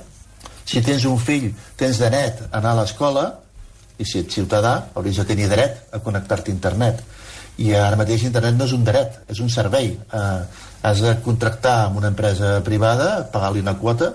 si 0.66 0.82
tens 0.82 1.04
un 1.06 1.20
fill, 1.22 1.52
tens 1.78 2.00
dret 2.02 2.42
a 2.48 2.56
anar 2.58 2.72
a 2.72 2.80
l'escola, 2.80 3.26
i 4.00 4.04
si 4.08 4.24
ets 4.24 4.40
ciutadà, 4.40 4.74
hauries 4.96 5.20
de 5.20 5.28
tenir 5.28 5.46
dret 5.52 5.84
a 5.94 6.00
connectar-te 6.02 6.50
a 6.50 6.56
internet 6.56 7.04
i 7.62 7.72
ara 7.72 7.96
mateix 7.96 8.26
internet 8.26 8.56
no 8.58 8.66
és 8.68 8.74
un 8.76 8.84
dret, 8.84 9.20
és 9.32 9.40
un 9.40 9.50
servei 9.52 9.92
eh, 9.96 10.40
has 10.86 11.02
de 11.02 11.14
contractar 11.24 11.76
amb 11.86 12.00
una 12.02 12.10
empresa 12.12 12.58
privada, 12.64 13.24
pagar-li 13.32 13.64
una 13.64 13.76
quota 13.80 14.12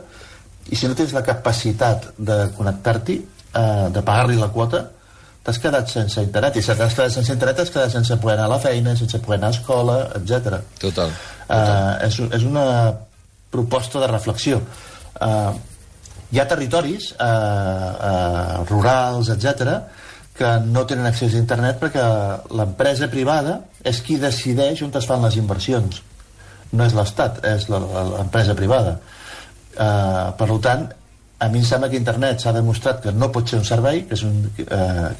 i 0.69 0.77
si 0.77 0.87
no 0.87 0.97
tens 0.97 1.13
la 1.15 1.23
capacitat 1.25 2.11
de 2.17 2.37
connectar-t'hi 2.57 3.17
eh, 3.17 3.87
de 3.95 4.03
pagar-li 4.05 4.37
la 4.39 4.51
quota 4.53 4.83
t'has 5.41 5.57
quedat 5.57 5.89
sense 5.89 6.21
internet, 6.21 6.59
i 6.59 6.61
si 6.61 6.69
t'has 6.69 6.93
quedat 6.93 7.15
sense 7.15 7.33
internet 7.33 7.57
t'has 7.57 7.73
quedat 7.73 7.93
sense 7.95 8.17
poder 8.21 8.35
anar 8.37 8.45
a 8.45 8.53
la 8.53 8.59
feina, 8.61 8.93
sense 8.95 9.17
poder 9.25 9.39
anar 9.39 9.49
a 9.49 9.55
escola, 9.55 9.95
etc. 10.19 10.59
Total. 10.83 11.15
Uh, 11.47 11.95
és, 12.05 12.19
és 12.37 12.45
una 12.45 12.65
proposta 13.49 14.03
de 14.03 14.09
reflexió. 14.11 14.61
Uh, 15.17 15.49
hi 16.29 16.39
ha 16.39 16.45
territoris 16.45 17.09
uh, 17.17 17.25
uh, 17.25 18.61
rurals, 18.69 19.33
etc 19.33 19.81
que 20.41 20.51
no 20.65 20.85
tenen 20.89 21.05
accés 21.05 21.35
a 21.35 21.41
internet 21.41 21.77
perquè 21.81 22.03
l'empresa 22.57 23.09
privada 23.11 23.59
és 23.85 23.99
qui 24.05 24.17
decideix 24.21 24.81
on 24.81 24.93
es 24.97 25.07
fan 25.09 25.21
les 25.21 25.37
inversions. 25.37 26.01
No 26.71 26.87
és 26.87 26.95
l'Estat, 26.97 27.43
és 27.45 27.67
l'empresa 27.69 28.55
privada. 28.57 28.95
Uh, 29.71 30.31
per 30.39 30.47
tant 30.65 30.87
a 31.41 31.47
mi 31.49 31.61
em 31.61 31.65
sembla 31.65 31.89
que 31.91 31.99
internet 31.99 32.41
s'ha 32.41 32.53
demostrat 32.55 33.03
que 33.03 33.13
no 33.13 33.29
pot 33.33 33.49
ser 33.49 33.59
un 33.61 33.67
servei 33.67 34.01
que 34.07 34.17
és 34.17 34.23
un, 34.27 34.39
uh, 34.65 35.11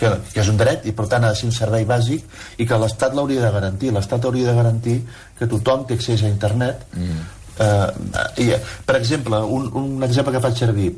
que, 0.00 0.10
que 0.32 0.40
és 0.42 0.50
un 0.50 0.58
dret 0.60 0.88
i 0.88 0.94
per 0.96 1.06
tant 1.12 1.24
ha 1.24 1.32
de 1.34 1.40
ser 1.40 1.48
un 1.48 1.54
servei 1.56 1.84
bàsic 1.88 2.24
i 2.58 2.66
que 2.68 2.78
l'Estat 2.80 3.16
l'hauria 3.16 3.44
de 3.44 3.52
garantir. 3.54 3.92
l'Estat 3.92 4.24
hauria 4.24 4.48
de 4.48 4.56
garantir 4.56 4.96
que 5.38 5.50
tothom 5.50 5.84
té 5.84 6.00
accés 6.00 6.24
a 6.24 6.32
internet. 6.32 6.88
Mm. 6.96 7.20
uh, 7.60 8.24
i, 8.40 8.48
per 8.86 8.96
exemple 8.96 9.44
un, 9.58 9.68
un 9.82 10.08
exemple 10.08 10.32
que 10.32 10.44
faig 10.48 10.64
servir 10.64 10.90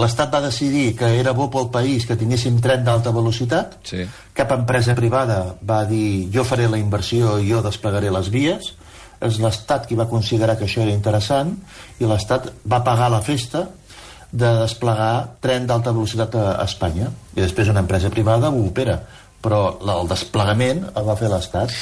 l'Estat 0.00 0.32
va 0.32 0.40
decidir 0.44 0.94
que 0.98 1.08
era 1.20 1.32
bo 1.36 1.48
pel 1.52 1.70
país 1.72 2.06
que 2.08 2.16
tinguéssim 2.18 2.60
tren 2.64 2.84
d'alta 2.84 3.12
velocitat. 3.14 3.78
Sí. 3.84 4.06
cap 4.34 4.52
empresa 4.54 4.94
privada 4.96 5.56
va 5.66 5.84
dir 5.84 6.30
jo 6.32 6.44
faré 6.44 6.68
la 6.68 6.78
inversió 6.78 7.38
i 7.38 7.50
jo 7.50 7.62
desplegaré 7.62 8.10
les 8.10 8.30
vies. 8.30 8.72
És 9.20 9.36
l'Estat 9.38 9.86
qui 9.86 9.98
va 9.98 10.08
considerar 10.08 10.56
que 10.56 10.64
això 10.64 10.80
era 10.80 10.96
interessant 10.96 11.52
i 12.00 12.08
l'Estat 12.08 12.48
va 12.64 12.80
pagar 12.84 13.10
la 13.12 13.20
festa 13.20 13.66
de 14.32 14.50
desplegar 14.62 15.40
tren 15.42 15.66
d'alta 15.66 15.92
velocitat 15.92 16.36
a, 16.38 16.46
Espanya. 16.64 17.10
I 17.36 17.42
després 17.42 17.68
una 17.68 17.82
empresa 17.84 18.08
privada 18.08 18.48
ho 18.48 18.64
opera 18.68 19.00
però 19.40 19.60
el 19.80 20.08
desplegament 20.08 20.84
el 20.94 21.06
va 21.06 21.16
fer 21.16 21.30
l'Estat. 21.32 21.72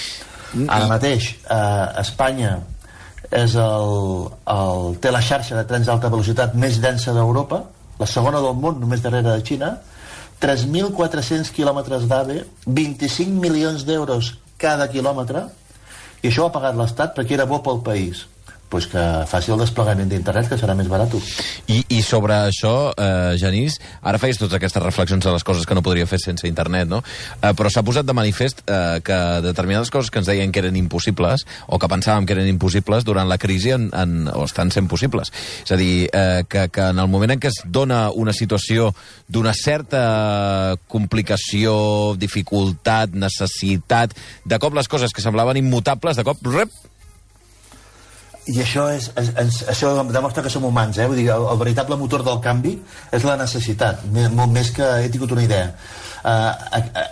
Ara 0.66 0.88
mateix 0.88 1.32
eh, 1.44 2.00
Espanya 2.00 2.58
és 3.34 3.54
el, 3.60 3.90
el, 4.48 4.94
té 5.02 5.10
la 5.12 5.20
xarxa 5.20 5.58
de 5.58 5.64
trens 5.68 5.90
d'alta 5.90 6.08
velocitat 6.08 6.54
més 6.56 6.78
densa 6.80 7.12
d'Europa 7.12 7.60
la 7.98 8.06
segona 8.06 8.40
del 8.44 8.56
món, 8.58 8.80
només 8.80 9.02
darrere 9.02 9.34
de 9.34 9.44
Xina, 9.44 9.74
3.400 10.42 11.50
quilòmetres 11.54 12.06
d'AVE, 12.10 12.44
25 12.66 13.40
milions 13.42 13.84
d'euros 13.88 14.36
cada 14.58 14.86
quilòmetre, 14.90 15.48
i 16.22 16.30
això 16.30 16.44
ho 16.44 16.50
ha 16.50 16.54
pagat 16.54 16.78
l'Estat 16.78 17.14
perquè 17.16 17.36
era 17.38 17.46
bo 17.46 17.60
pel 17.62 17.82
país 17.86 18.26
pues 18.68 18.86
que 18.86 19.02
faci 19.28 19.52
el 19.52 19.60
desplegament 19.60 20.10
d'internet, 20.10 20.48
que 20.50 20.58
serà 20.60 20.74
més 20.78 20.88
barat. 20.90 21.14
I, 21.68 21.80
I 21.88 22.00
sobre 22.04 22.36
això, 22.48 22.92
eh, 22.92 23.36
Genís, 23.40 23.78
ara 24.02 24.20
feies 24.20 24.38
totes 24.40 24.58
aquestes 24.58 24.82
reflexions 24.82 25.24
de 25.24 25.32
les 25.32 25.44
coses 25.46 25.66
que 25.66 25.76
no 25.76 25.82
podria 25.84 26.08
fer 26.10 26.20
sense 26.22 26.48
internet, 26.48 26.88
no? 26.90 27.00
Eh, 27.40 27.52
però 27.56 27.72
s'ha 27.72 27.84
posat 27.86 28.06
de 28.08 28.16
manifest 28.16 28.62
eh, 28.66 29.00
que 29.04 29.18
determinades 29.44 29.92
coses 29.94 30.10
que 30.10 30.20
ens 30.22 30.28
deien 30.28 30.52
que 30.52 30.62
eren 30.62 30.76
impossibles, 30.76 31.46
o 31.66 31.78
que 31.80 31.90
pensàvem 31.90 32.26
que 32.26 32.36
eren 32.36 32.50
impossibles, 32.50 33.06
durant 33.08 33.28
la 33.28 33.38
crisi 33.40 33.72
en, 33.76 33.88
en, 33.96 34.28
o 34.34 34.44
estan 34.44 34.72
sent 34.74 34.90
possibles. 34.90 35.32
És 35.64 35.72
a 35.72 35.80
dir, 35.80 36.08
eh, 36.12 36.44
que, 36.48 36.68
que 36.74 36.90
en 36.92 37.00
el 37.00 37.08
moment 37.08 37.34
en 37.34 37.42
què 37.42 37.52
es 37.52 37.62
dona 37.64 38.08
una 38.10 38.36
situació 38.36 38.92
d'una 39.28 39.54
certa 39.56 40.76
complicació, 40.88 42.14
dificultat, 42.20 43.16
necessitat, 43.16 44.14
de 44.44 44.60
cop 44.60 44.76
les 44.76 44.88
coses 44.88 45.12
que 45.14 45.24
semblaven 45.24 45.60
immutables, 45.60 46.16
de 46.18 46.24
cop, 46.26 46.40
rep, 46.48 46.72
i 48.48 48.56
això, 48.62 48.86
és, 48.96 49.10
és, 49.18 49.62
això 49.68 49.92
demostra 50.08 50.42
que 50.44 50.52
som 50.52 50.64
humans, 50.64 50.96
eh? 50.96 51.06
Vull 51.08 51.20
dir, 51.20 51.28
el, 51.34 51.44
el 51.52 51.58
veritable 51.60 51.98
motor 52.00 52.24
del 52.24 52.40
canvi 52.44 52.78
és 53.12 53.26
la 53.28 53.36
necessitat, 53.40 54.06
molt 54.08 54.52
més 54.54 54.70
que 54.76 54.86
he 55.02 55.10
tingut 55.12 55.34
una 55.36 55.44
idea. 55.44 55.72
Uh, 56.18 56.50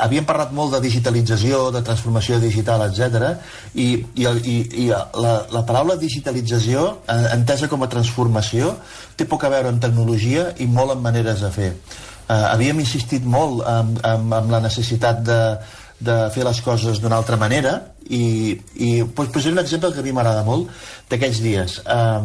havíem 0.03 0.25
parlat 0.27 0.51
molt 0.57 0.75
de 0.75 0.81
digitalització, 0.83 1.69
de 1.75 1.83
transformació 1.87 2.41
digital, 2.43 2.83
etc. 2.89 3.37
I, 3.75 3.93
i, 4.17 4.27
i, 4.27 4.57
i 4.83 4.89
la, 4.91 5.37
la 5.53 5.63
paraula 5.69 5.99
digitalització, 6.01 6.89
uh, 7.05 7.29
entesa 7.37 7.69
com 7.71 7.85
a 7.85 7.91
transformació, 7.93 8.75
té 9.17 9.29
poc 9.29 9.47
a 9.47 9.53
veure 9.53 9.71
amb 9.71 9.83
tecnologia 9.83 10.51
i 10.59 10.67
molt 10.67 10.97
amb 10.97 11.07
maneres 11.07 11.45
de 11.45 11.53
fer. 11.55 11.73
Uh, 12.27 12.49
havíem 12.51 12.81
insistit 12.83 13.25
molt 13.29 13.63
amb, 13.69 14.01
amb, 14.09 14.33
amb 14.41 14.57
la 14.57 14.65
necessitat 14.65 15.21
de, 15.29 15.41
de 16.01 16.17
fer 16.35 16.45
les 16.45 16.61
coses 16.61 17.01
d'una 17.01 17.17
altra 17.17 17.39
manera 17.41 17.79
i, 18.09 18.57
i 18.77 18.91
pues, 19.05 19.31
posaré 19.33 19.55
un 19.57 19.63
exemple 19.63 19.93
que 19.95 20.03
a 20.03 20.07
mi 20.07 20.13
m'agrada 20.13 20.45
molt 20.47 20.69
d'aquells 21.11 21.41
dies 21.45 21.81
uh, 21.87 22.21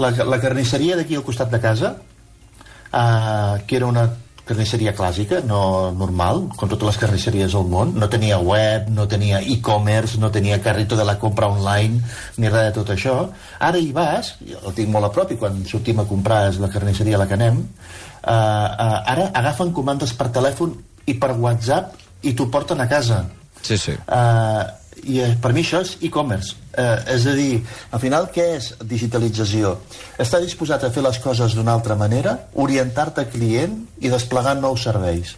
la, 0.00 0.10
la 0.24 0.40
carnisseria 0.40 0.96
d'aquí 0.96 1.18
al 1.18 1.26
costat 1.26 1.52
de 1.52 1.60
casa 1.60 1.96
uh, 1.96 3.60
que 3.66 3.76
era 3.76 3.86
una 3.86 4.08
carnisseria 4.42 4.92
clàssica, 4.96 5.38
no 5.46 5.92
normal, 5.94 6.48
com 6.58 6.70
totes 6.70 6.88
les 6.88 6.98
carnisseries 6.98 7.54
del 7.54 7.68
món. 7.70 7.92
No 7.98 8.08
tenia 8.10 8.40
web, 8.42 8.88
no 8.90 9.06
tenia 9.10 9.38
e-commerce, 9.54 10.18
no 10.18 10.32
tenia 10.34 10.60
carrito 10.64 10.98
de 10.98 11.06
la 11.06 11.14
compra 11.22 11.48
online, 11.52 12.02
ni 12.42 12.50
res 12.50 12.70
de 12.70 12.74
tot 12.80 12.90
això. 12.94 13.16
Ara 13.62 13.78
hi 13.78 13.92
vas, 13.94 14.34
el 14.42 14.74
tinc 14.74 14.90
molt 14.92 15.08
a 15.08 15.12
prop 15.14 15.30
i 15.32 15.38
quan 15.38 15.62
sortim 15.68 16.02
a 16.02 16.08
comprar 16.10 16.48
és 16.50 16.58
la 16.62 16.70
carnisseria 16.72 17.20
a 17.20 17.22
la 17.22 17.28
que 17.30 17.38
anem, 17.38 17.62
uh, 17.62 18.32
uh, 18.32 18.98
ara 19.14 19.30
agafen 19.42 19.70
comandes 19.76 20.14
per 20.18 20.32
telèfon 20.34 20.74
i 21.06 21.14
per 21.18 21.36
WhatsApp 21.38 22.01
i 22.22 22.34
t'ho 22.36 22.48
porten 22.50 22.80
a 22.80 22.88
casa. 22.90 23.24
Sí, 23.62 23.78
sí. 23.78 23.94
Uh, 24.06 24.64
I 25.02 25.20
uh, 25.22 25.30
per 25.42 25.52
mi 25.54 25.62
això 25.64 25.82
és 25.82 25.96
e-commerce. 26.06 26.56
Uh, 26.72 26.98
és 27.14 27.26
a 27.26 27.34
dir, 27.36 27.60
al 27.90 28.02
final, 28.02 28.28
què 28.34 28.48
és 28.56 28.72
digitalització? 28.88 29.76
Estar 30.22 30.42
disposat 30.42 30.84
a 30.84 30.92
fer 30.94 31.04
les 31.04 31.18
coses 31.22 31.56
d'una 31.58 31.74
altra 31.74 31.96
manera, 31.98 32.36
orientar-te 32.54 33.26
client 33.32 33.78
i 34.00 34.12
desplegar 34.12 34.56
nous 34.60 34.86
serveis. 34.88 35.36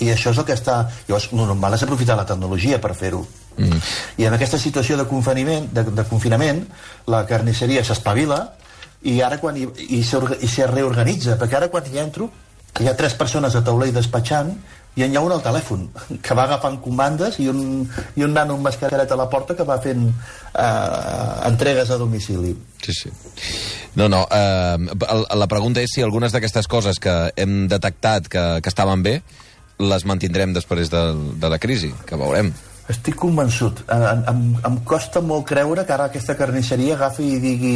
I 0.00 0.10
això 0.14 0.32
és 0.32 0.40
el 0.40 0.48
que 0.48 0.56
està... 0.56 0.78
Llavors, 1.08 1.28
el 1.32 1.42
normal 1.42 1.76
és 1.76 1.84
aprofitar 1.84 2.16
la 2.16 2.26
tecnologia 2.28 2.80
per 2.80 2.94
fer-ho. 2.98 3.22
Mm. 3.58 3.80
I 4.22 4.26
en 4.28 4.36
aquesta 4.38 4.58
situació 4.58 4.96
de 4.96 5.04
confinament, 5.10 5.68
de, 5.74 5.84
de 5.92 6.04
confinament 6.08 6.62
la 7.12 7.26
carnisseria 7.28 7.82
s'espavila 7.84 8.38
i 9.04 9.18
ara 9.20 9.36
quan 9.42 9.58
hi, 9.58 9.66
i, 9.90 10.00
i 10.00 10.48
se 10.48 10.70
reorganitza, 10.70 11.36
perquè 11.36 11.58
ara 11.58 11.68
quan 11.68 11.84
hi 11.90 12.00
entro 12.00 12.30
hi 12.80 12.88
ha 12.88 12.96
tres 12.96 13.12
persones 13.18 13.54
a 13.54 13.60
taulell 13.64 13.92
despatxant 13.92 14.54
i 14.94 15.04
hi 15.06 15.16
ha 15.16 15.22
un 15.24 15.32
al 15.32 15.40
telèfon 15.40 15.86
que 16.20 16.34
va 16.36 16.44
agafant 16.44 16.76
comandes 16.84 17.38
i 17.40 17.46
un, 17.48 17.86
i 18.16 18.24
un 18.26 18.34
nano 18.36 18.58
amb 18.58 18.66
mascareta 18.66 19.14
a 19.16 19.20
la 19.22 19.28
porta 19.32 19.56
que 19.56 19.64
va 19.64 19.78
fent 19.80 20.02
eh, 20.08 21.46
entregues 21.48 21.90
a 21.90 21.96
domicili. 21.96 22.52
Sí, 22.82 22.92
sí. 22.92 23.12
No, 23.96 24.08
no, 24.08 24.26
eh, 24.28 24.76
la 25.36 25.48
pregunta 25.48 25.80
és 25.80 25.94
si 25.94 26.04
algunes 26.04 26.32
d'aquestes 26.32 26.68
coses 26.68 27.00
que 27.00 27.14
hem 27.36 27.64
detectat 27.72 28.28
que, 28.28 28.44
que 28.60 28.72
estaven 28.72 29.04
bé 29.06 29.22
les 29.80 30.04
mantindrem 30.04 30.52
després 30.52 30.92
de, 30.92 31.00
de 31.40 31.48
la 31.48 31.58
crisi, 31.58 31.90
que 32.06 32.20
veurem. 32.20 32.52
Estic 32.92 33.16
convençut. 33.16 33.80
Em, 33.94 34.22
em, 34.28 34.40
em 34.68 34.78
costa 34.84 35.22
molt 35.24 35.46
creure 35.48 35.86
que 35.86 35.94
ara 35.94 36.10
aquesta 36.10 36.36
carnisseria 36.36 36.96
agafi 36.98 37.30
i 37.36 37.40
digui 37.40 37.74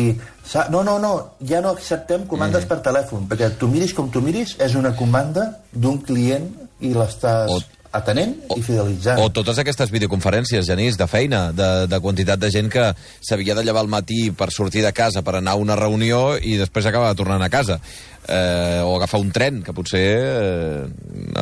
no, 0.75 0.83
no, 0.83 0.99
no, 1.01 1.13
ja 1.47 1.63
no 1.65 1.73
acceptem 1.73 2.27
comandes 2.29 2.67
mm. 2.67 2.71
per 2.73 2.83
telèfon, 2.85 3.25
perquè 3.31 3.55
tu 3.57 3.71
miris 3.73 3.95
com 3.97 4.11
tu 4.13 4.21
miris, 4.21 4.57
és 4.61 4.77
una 4.77 4.93
comanda 4.99 5.49
d'un 5.73 6.03
client 6.05 6.51
i 6.85 6.93
l'estàs 6.93 7.53
o, 7.53 7.61
atenent 7.97 8.35
o, 8.49 8.59
i 8.59 8.65
fidelitzant. 8.65 9.21
O 9.23 9.31
totes 9.35 9.61
aquestes 9.63 9.91
videoconferències, 9.95 10.67
Genís, 10.69 10.99
de 11.01 11.09
feina, 11.11 11.49
de, 11.57 11.71
de 11.91 12.01
quantitat 12.05 12.41
de 12.43 12.51
gent 12.53 12.69
que 12.73 12.91
s'havia 13.25 13.57
de 13.57 13.65
llevar 13.67 13.85
al 13.85 13.93
matí 13.93 14.31
per 14.37 14.51
sortir 14.55 14.85
de 14.85 14.93
casa, 14.97 15.25
per 15.27 15.39
anar 15.39 15.57
a 15.57 15.63
una 15.63 15.79
reunió 15.79 16.37
i 16.37 16.59
després 16.61 16.89
acaba 16.91 17.15
tornant 17.19 17.43
a 17.43 17.51
casa. 17.53 17.81
Eh, 18.27 18.81
o 18.83 18.97
agafar 18.97 19.21
un 19.23 19.31
tren, 19.31 19.61
que 19.63 19.75
potser 19.75 20.07
eh, 20.19 20.87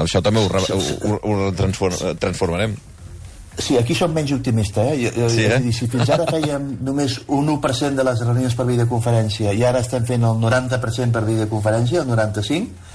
això 0.03 0.21
també 0.23 0.43
ho, 0.43 0.49
ho, 0.51 0.83
ho, 1.17 1.39
ho 1.49 1.53
transformarem. 1.57 2.77
Sí, 3.55 3.77
aquí 3.79 3.95
som 3.95 4.11
menys 4.11 4.33
optimistes, 4.35 4.83
eh? 4.99 5.13
sí, 5.31 5.45
eh? 5.47 5.61
dir, 5.63 5.73
si 5.73 5.87
fins 5.87 6.11
ara 6.11 6.27
fèiem 6.27 6.73
només 6.89 7.21
un 7.31 7.53
1% 7.53 7.95
de 7.95 8.07
les 8.07 8.25
reunions 8.27 8.57
per 8.59 8.67
videoconferència 8.67 9.55
i 9.55 9.63
ara 9.63 9.83
estem 9.85 10.07
fent 10.09 10.27
el 10.27 10.43
90% 10.43 11.15
per 11.15 11.23
videoconferència, 11.29 12.03
el 12.03 12.11
95%, 12.11 12.93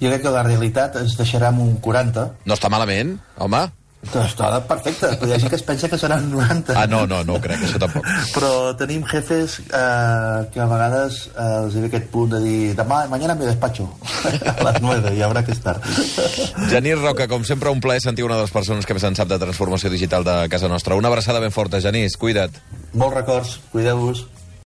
jo 0.00 0.08
crec 0.08 0.24
que 0.24 0.32
la 0.32 0.46
realitat 0.46 0.96
ens 1.02 1.18
deixarà 1.18 1.52
amb 1.52 1.64
un 1.66 1.76
40. 1.84 2.30
No 2.48 2.56
està 2.56 2.72
malament, 2.72 3.18
home. 3.38 3.66
Està 4.00 4.48
perfecte, 4.64 5.10
però 5.20 5.28
hi 5.28 5.34
ha 5.34 5.38
gent 5.42 5.50
que 5.52 5.58
es 5.58 5.64
pensa 5.64 5.88
que 5.92 5.98
seran 6.00 6.30
90. 6.32 6.72
Ah, 6.72 6.86
no, 6.88 7.02
no, 7.06 7.18
no 7.28 7.34
ho 7.36 7.40
crec, 7.42 7.60
això 7.66 7.76
tampoc. 7.82 8.06
Però 8.32 8.72
tenim 8.80 9.04
jefes 9.04 9.58
eh, 9.60 10.38
que 10.54 10.62
a 10.64 10.68
vegades 10.70 11.18
eh, 11.28 11.48
els 11.58 11.76
ve 11.76 11.84
aquest 11.90 12.08
punt 12.14 12.32
de 12.32 12.40
dir 12.40 12.72
demà, 12.78 13.02
mañana 13.12 13.36
me 13.36 13.44
despacho 13.44 13.90
a 14.54 14.56
les 14.70 14.80
9 14.80 15.12
i 15.18 15.20
haurà 15.26 15.44
que 15.44 15.52
estar. 15.52 15.76
Genís 16.72 16.98
Roca, 17.02 17.28
com 17.28 17.44
sempre, 17.44 17.68
un 17.68 17.84
plaer 17.84 18.00
sentir 18.00 18.24
una 18.24 18.40
de 18.40 18.48
les 18.48 18.56
persones 18.56 18.88
que 18.88 18.96
més 18.96 19.04
en 19.04 19.20
sap 19.20 19.28
de 19.28 19.38
transformació 19.42 19.92
digital 19.92 20.24
de 20.24 20.40
casa 20.48 20.72
nostra. 20.72 20.96
Una 20.96 21.12
abraçada 21.12 21.44
ben 21.44 21.52
forta, 21.52 21.84
Genís, 21.84 22.16
cuida't. 22.16 22.56
Molts 22.96 23.20
records, 23.20 23.58
cuideu-vos. 23.70 24.24